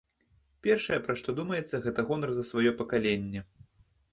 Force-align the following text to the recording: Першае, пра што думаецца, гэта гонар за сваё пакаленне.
Першае, 0.67 0.97
пра 1.05 1.15
што 1.19 1.35
думаецца, 1.39 1.81
гэта 1.85 2.07
гонар 2.09 2.29
за 2.39 2.43
сваё 2.51 2.71
пакаленне. 2.81 3.39